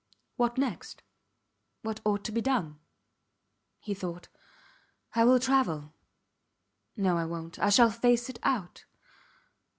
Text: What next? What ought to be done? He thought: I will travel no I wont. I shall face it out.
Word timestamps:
What 0.35 0.57
next? 0.57 1.03
What 1.83 1.99
ought 2.05 2.23
to 2.23 2.31
be 2.31 2.41
done? 2.41 2.79
He 3.79 3.93
thought: 3.93 4.29
I 5.13 5.23
will 5.25 5.39
travel 5.39 5.93
no 6.97 7.17
I 7.17 7.25
wont. 7.25 7.59
I 7.59 7.69
shall 7.69 7.91
face 7.91 8.27
it 8.27 8.39
out. 8.41 8.85